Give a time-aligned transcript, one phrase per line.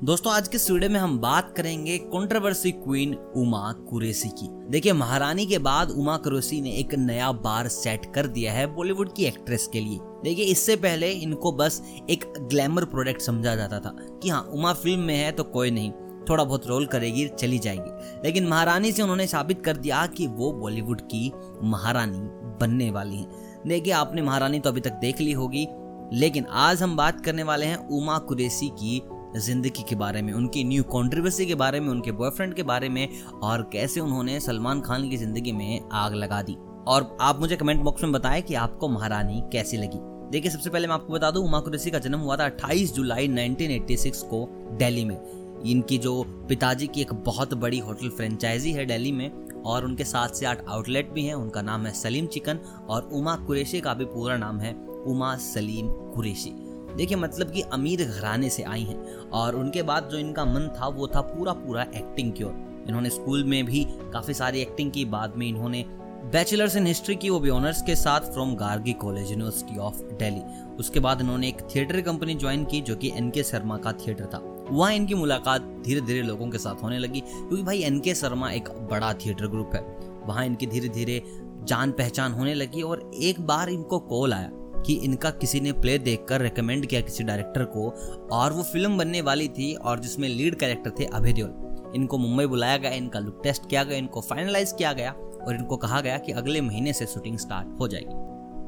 [0.00, 4.92] दोस्तों, आज के इस वीडियो में हम बात करेंगे कंट्रोवर्सी क्वीन उमा कुरेसी की। देखिए,
[4.92, 9.24] महारानी के बाद उमा कुरेसी ने एक नया बार सेट कर दिया है बॉलीवुड की
[9.24, 14.28] एक्ट्रेस के लिए। देखिए, इससे पहले इनको बस एक ग्लैमर प्रोडक्ट समझा जाता था कि
[14.28, 15.92] हाँ उमा फ़िल्म में है तो कोई नहीं,
[16.28, 20.52] थोड़ा बहुत रोल करेगी, चली जाएगी। लेकिन महारानी से उन्होंने साबित कर दिया कि वो
[20.52, 21.32] बॉलीवुड की
[21.62, 22.28] महारानी
[22.60, 25.68] बनने वाली हैं। देखिए, आपने महारानी तो अभी तक देख ली होगी,
[26.12, 29.00] लेकिन आज हम बात करने वाले हैं उमा कुरेसी की
[29.36, 33.08] ज़िंदगी के बारे में, उनकी न्यू कॉन्ट्रोवर्सी के बारे में, उनके बॉयफ्रेंड के बारे में,
[33.42, 36.56] और कैसे उन्होंने सलमान खान की ज़िंदगी में आग लगा दी।
[36.86, 39.98] और आप मुझे कमेंट बॉक्स में बताएँ कि आपको महारानी कैसी लगी।
[40.30, 43.28] देखिए, सबसे पहले मैं आपको बता दूँ, उमा कुरेसी का जन्म हुआ था 28 जुलाई
[43.28, 45.18] 1986 को दिल्ली में।
[45.66, 50.34] इनकी जो पिताजी की एक बहुत बड़ी होटल फ्रेंचाइजी है दिल्ली में, और उनके सात
[50.34, 54.04] से आठ आउटलेट भी हैं, उनका नाम है सलीम चिकन, और उमा कुरेशी का भी
[54.04, 54.74] पूरा नाम है
[55.06, 60.18] उमा सलीम कुरेशी। देखिए मतलब कि अमीर घराने से आई हैं और उनके बाद जो
[60.18, 64.34] इनका मन था, वो था पूरा पूरा एक्टिंग की ओर। इन्होंने स्कूल में भी काफ़ी
[64.34, 65.84] सारी एक्टिंग की, बाद में इन्होंने
[66.32, 70.76] बैचलर्स इन हिस्ट्री की, वो भी ऑनर्स के साथ from Gargi college university of Delhi
[70.76, 74.26] उसके बाद इन्होंने एक थिएटर कंपनी ज्वाइन की, जो कि एन के शर्मा का थिएटर
[74.26, 78.14] था। वहाँ इनकी मुलाकात धीरे धीरे लोगों के साथ होने लगी, क्योंकि भाई एन के
[78.14, 79.82] शर्मा एक बड़ा थिएटर ग्रुप है।
[80.26, 81.22] वहाँ इनकी धीरे धीरे
[81.64, 84.50] जान पहचान होने लगी और एक बार इनको कॉल आया।
[84.86, 87.90] कि इनका किसी ने प्ले देखकर रेकमेंड किया किसी डायरेक्टर को,
[88.32, 92.46] और वो फ़िल्म बनने वाली थी, और जिसमें लीड कैरेक्टर थे अभय देओल। इनको मुंबई
[92.46, 95.10] बुलाया गया, इनका लुक टेस्ट किया गया, इनको फाइनलाइज किया गया,
[95.46, 98.14] और इनको कहा गया कि अगले महीने से शूटिंग स्टार्ट हो जाएगी।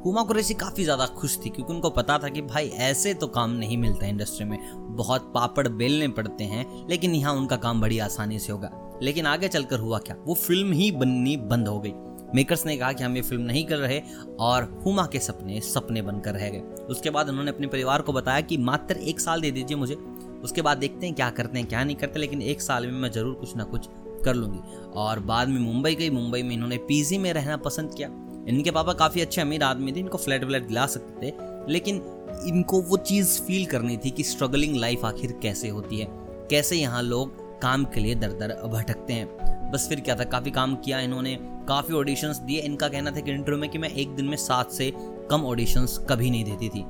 [0.04, 3.50] हुमा कुरैशी काफ़ी ज़्यादा खुश थी, क्योंकि उनको पता था कि भाई, ऐसे तो काम
[3.50, 4.58] नहीं मिलता इंडस्ट्री में।
[4.97, 9.48] बहुत पापड़ बेलने पड़ते हैं, लेकिन यहाँ उनका काम बड़ी आसानी से होगा। लेकिन आगे
[9.48, 10.16] चलकर हुआ क्या?
[10.26, 11.91] वो फ़िल्म ही बननी बंद हो गई।
[12.34, 14.00] मेकर्स ने कहा कि हम ये फ़िल्म नहीं कर रहे
[14.41, 18.41] और हुमा के सपने सपने बनकर रह गए। उसके बाद उन्होंने अपने परिवार को बताया
[18.41, 19.94] कि मात्र एक साल दे दीजिए मुझे।
[20.44, 23.10] उसके बाद देखते हैं क्या करते हैं, क्या नहीं करते, लेकिन एक साल में मैं
[23.10, 23.88] ज़रूर कुछ ना कुछ
[24.25, 24.60] कर लूँगी।
[24.94, 28.08] और बाद में मुंबई गई। मुंबई में इन्होंने पीजी में रहना पसंद किया।
[28.48, 31.34] इनके पापा काफ़ी अच्छे अमीर आदमी थे, इनको फ्लैट व्लैट दिला सकते थे,
[31.72, 32.03] लेकिन
[32.47, 36.06] इनको वो चीज़ फील करनी थी कि स्ट्रगलिंग लाइफ आखिर कैसे होती है,
[36.50, 40.50] कैसे यहाँ लोग काम के लिए दर दर भटकते हैं। बस फिर क्या था, काफ़ी
[40.50, 41.37] काम किया इन्होंने,
[41.69, 44.71] काफ़ी ऑडिशंस दिए। इनका कहना था कि इंटरव्यू में कि मैं एक दिन में सात
[44.71, 44.93] से
[45.31, 46.84] कम ऑडिशंस कभी नहीं देती थी।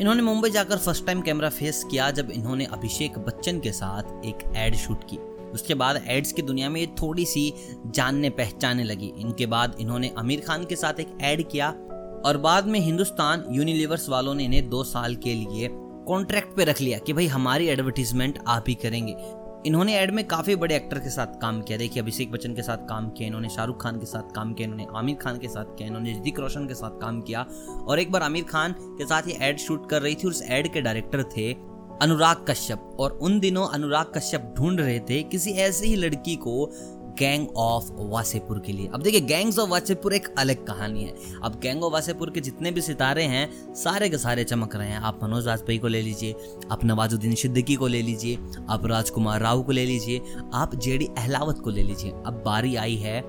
[0.00, 4.52] इन्होंने मुंबई जाकर फ़र्स्ट टाइम कैमरा फेस किया जब इन्होंने अभिषेक बच्चन के साथ एक
[4.56, 5.16] एड शूट की।
[5.52, 7.52] उसके बाद एड्स की दुनिया में ये थोड़ी सी
[7.86, 11.68] जानने पहचाने लगी। इनके बाद इन्होंने आमिर खान के साथ एक ऐड किया
[12.26, 15.68] और बाद में हिंदुस्तान यूनिलीवर्स वालों ने इन्हें दो साल के लिए
[16.08, 19.16] कॉन्ट्रैक्ट पे रख लिया कि भाई हमारी एडवर्टीजमेंट आप ही करेंगे।
[19.66, 22.76] इन्होंने एड में काफ़ी बड़े एक्टर के साथ काम किया। देखिए, अभिषेक बच्चन के साथ
[22.76, 25.88] काम किया, इन्होंने शाहरुख खान के साथ काम किया, इन्होंने आमिर खान के साथ किया,
[25.88, 27.46] इन्होंने ऋतिक रोशन के साथ काम किया।
[27.88, 30.72] और एक बार आमिर खान के साथ ये एड शूट कर रही थी उस एड
[30.72, 31.52] के डायरेक्टर थे
[32.02, 36.70] अनुराग कश्यप। और उन दिनों अनुराग कश्यप ढूंढ रहे थे किसी ऐसी ही लड़की को
[37.18, 41.60] गैंग ऑफ़ वासेपुर के लिए। अब देखिए, गैंग्स ऑफ़ वासेपुर एक अलग कहानी है। अब
[41.62, 45.20] गैंग ऑफ़ वासेपुर के जितने भी सितारे हैं, सारे के सारे चमक रहे हैं। आप
[45.22, 46.34] मनोज वाजपेयी को ले लीजिए,
[46.72, 48.38] आप नवाजुद्दीन सिद्दीकी को ले लीजिए,
[48.70, 50.20] आप राजकुमार राव को ले लीजिए,
[50.54, 53.20] आप जेडी अहलावत को ले लीजिए। अब बारी आई है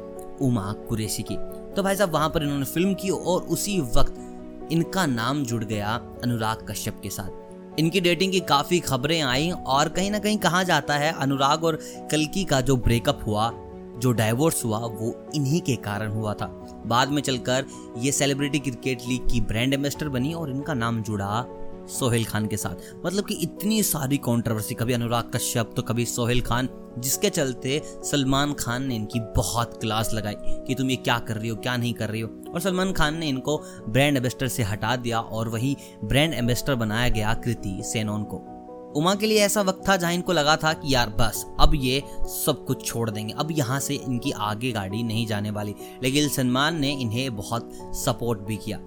[0.41, 1.35] उमा कुरेशी की।
[1.75, 6.01] तो भाई साहब, वहाँ पर इन्होंने फ़िल्म की और उसी वक्त इनका नाम जुड़ गया
[6.23, 10.63] अनुराग कश्यप के साथ। इनकी डेटिंग की काफ़ी खबरें आई और कहीं ना कहीं कहा
[10.63, 11.79] जाता है अनुराग और
[12.11, 13.51] कल्की का जो ब्रेकअप हुआ
[13.99, 16.47] जो डाइवोर्स हुआ, वो इन्हीं के कारण हुआ था।
[16.85, 17.65] बाद में चलकर
[17.97, 21.45] ये सेलिब्रिटी क्रिकेट लीग की ब्रांड एम्बेसडर बनी और इनका नाम जुड़ा
[21.89, 26.41] सोहेल खान के साथ। मतलब कि इतनी सारी कंट्रोवर्सी कभी अनुराग कश्यप तो कभी सोहेल
[26.41, 30.35] खान, जिसके चलते सलमान खान ने इनकी बहुत क्लास लगाई
[30.67, 33.17] कि तुम ये क्या कर रही हो, क्या नहीं कर रही हो। और सलमान खान
[33.17, 33.57] ने इनको
[33.89, 38.41] ब्रांड एम्बेसडर से हटा दिया और वही ब्रांड एम्बेसडर बनाया गया कृति सेनोन को।
[38.95, 42.03] उमा के लिए ऐसा वक्त था जहाँ इनको लगा था कि यार बस, अब ये
[42.25, 46.79] सब कुछ छोड़ देंगे। अब यहाँ से इनकी आगे गाड़ी नहीं जाने वाली। लेकिन सलमान
[46.79, 48.77] ने इन्हें बहुत सपोर्ट भी किया।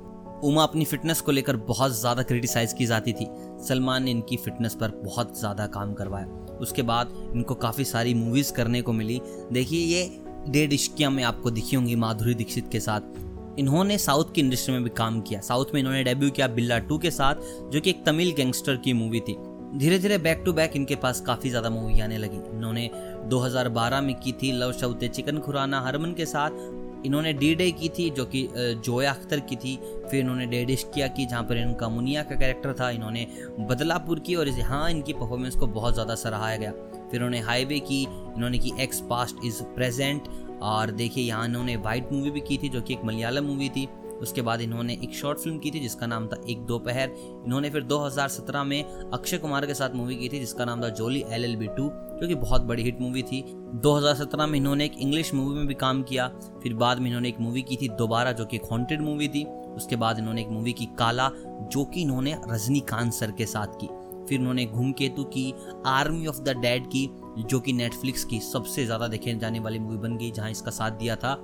[0.45, 3.27] उमा अपनी फिटनेस को लेकर बहुत ज़्यादा क्रिटिसाइज की जाती थी।
[3.69, 6.27] सलमान ने इनकी फिटनेस पर बहुत ज़्यादा काम करवाया।
[6.61, 9.21] उसके बाद इनको काफ़ी सारी मूवीज़ करने को मिली।
[9.53, 14.41] देखिए, ये डेढ़ इश्किया में आपको दिखी होंगी माधुरी दीक्षित के साथ। इन्होंने साउथ की
[14.41, 17.35] इंडस्ट्री में भी काम किया। साउथ में इन्होंने डेब्यू किया बिल्ला टू के साथ,
[17.73, 19.37] जो कि एक तमिल गैंगस्टर की मूवी थी।
[19.73, 22.91] धीरे धीरे बैक टू बैक इनके पास काफ़ी ज़्यादा मूवी आने लगी। इन्होंने
[23.29, 27.89] 2012 में की थी लव शवते चिकन खुराना हरमन के साथ। इन्होंने डी डे की
[27.89, 29.77] थी, जो कि जोया अख्तर की थी।
[30.11, 33.27] फिर इन्होंने डेडिश किया की जहाँ पर इनका मुनिया का कैरेक्टर था, इन्होंने
[33.61, 36.73] बदलापुर की और यहाँ इनकी परफॉर्मेंस को बहुत ज़्यादा सराहाया गया।
[37.11, 40.29] फिर उन्होंने हाईवे की, इन्होंने की एक्स पास्ट इज़ प्रेजेंट
[40.63, 43.89] और देखिए, यहाँ इन्होंने वाइट मूवी भी की थी, जो कि एक मलयालम मूवी थी।
[44.23, 47.11] उसके बाद इन्होंने एक शॉर्ट फ़िल्म की थी जिसका नाम था एक दोपहर।
[47.47, 51.25] इन्होंने फिर 2017 में अक्षय कुमार के साथ मूवी की थी जिसका नाम था Jolly
[51.29, 51.91] L L B two
[52.21, 53.43] जो कि बहुत बड़ी हिट मूवी थी।
[53.83, 56.29] 2017 में इन्होंने एक इंग्लिश मूवी में भी काम किया।
[56.63, 59.45] फिर बाद में इन्होंने एक मूवी की थी दोबारा, जो कि हॉन्टेड मूवी थी।
[59.77, 61.31] उसके बाद इन्होंने एक मूवी की काला,
[61.73, 63.89] जो कि इन्होंने रजनीकांत सर के साथ की।
[64.29, 65.53] फिर उन्होंने घूमकेतु की
[65.87, 67.09] आर्मी ऑफ़ द डेड की,
[67.39, 70.91] जो कि नेटफ्लिक्स की सबसे ज़्यादा देखे जाने वाली मूवी बन गई, जहाँ इसका साथ
[70.91, 71.35] दिया था।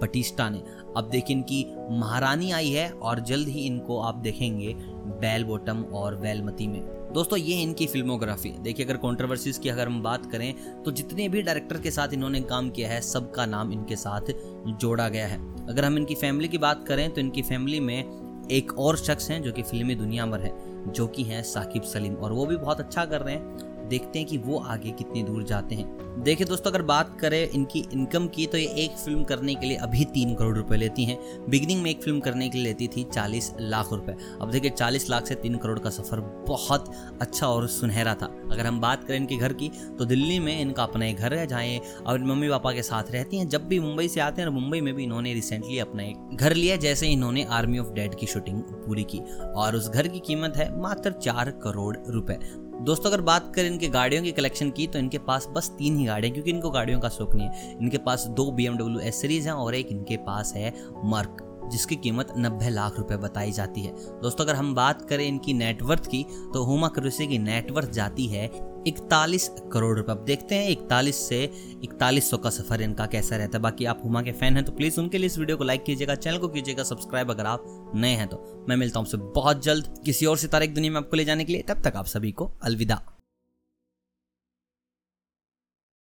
[0.00, 0.62] बटिस्टा ने।
[0.96, 4.74] अब देखिए इनकी महारानी आई है और जल्द ही इनको आप देखेंगे
[5.20, 6.80] बेल बॉटम और वेलमती में।
[7.14, 11.42] दोस्तों, ये इनकी फिल्मोग्राफी। देखिए, अगर कंट्रोवर्सीज की अगर हम बात करें तो जितने भी
[11.42, 14.32] डायरेक्टर के साथ इन्होंने काम किया है, सबका नाम इनके साथ
[14.68, 18.78] जोड़ा गया है। अगर हम इनकी फैमिली की बात करें तो इनकी फैमिली में एक
[18.78, 20.52] और शख्स हैं जो कि फिल्मी दुनिया भर है,
[20.92, 24.28] जो कि हैं साकिब सलीम। और वो भी बहुत अच्छा कर रहे हैं। देखते हैं
[24.28, 28.46] कि वो आगे कितनी दूर जाते हैं। देखिए दोस्तों, अगर बात करें इनकी इनकम की
[28.46, 31.18] तो ये एक फ़िल्म करने के लिए अभी तीन करोड़ रुपए लेती हैं।
[31.50, 35.08] बिगिनिंग में एक फ़िल्म करने के लिए लेती थी चालीस लाख रुपए। अब देखिए चालीस
[35.10, 39.16] लाख से तीन करोड़ का सफ़र बहुत अच्छा और सुनहरा था। अगर हम बात करें
[39.16, 42.48] इनके घर की तो दिल्ली में इनका अपना एक घर है, जहाँ ये अपने मम्मी
[42.48, 45.04] पापा के साथ रहती हैं। जब भी मुंबई से आते हैं, और मुंबई में भी
[45.04, 49.18] इन्होंने रिसेंटली अपना एक घर लिया जैसे इन्होंने आर्मी ऑफ़ डेड की शूटिंग पूरी की।
[49.56, 52.38] और उस घर की कीमत है मात्र चार करोड़ रुपए।
[52.82, 56.04] दोस्तों, अगर बात करें इनके गाड़ियों की कलेक्शन की तो इनके पास बस तीन ही
[56.04, 59.46] गाड़ियाँ क्योंकि इनको गाड़ियों का शौक नहीं है। इनके पास दो बी एमडब्ल्यू एस सीरीज़
[59.48, 60.72] हैं और एक इनके पास है
[61.04, 63.92] मर्क जिसकी कीमत नब्बे लाख रुपए बताई जाती है।
[64.22, 66.24] दोस्तों, अगर हम बात करें इनकी नेटवर्थ की
[66.54, 68.48] तो हुमा क्रूसी की नेटवर्थ जाती है
[68.86, 71.42] इकतालीस करोड़ रुपए। अब देखते हैं इकतालीस से
[71.84, 74.72] इकतालीस सौ का सफ़र इनका कैसा रहता है। बाकी आप हुमा के फ़ैन हैं तो
[74.72, 78.14] प्लीज़ उनके लिए इस वीडियो को लाइक कीजिएगा चैनल को कीजिएगा सब्सक्राइब अगर आप नए
[78.16, 81.24] हैं तो। मैं मिलता हूँ बहुत जल्द किसी और सितारे की दुनिया में आपको ले
[81.24, 83.00] जाने के लिए। तब तक आप सभी को अलविदा।